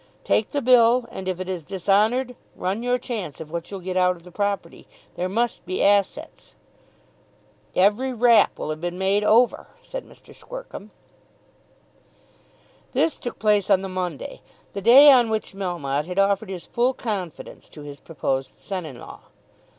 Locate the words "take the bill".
0.23-1.05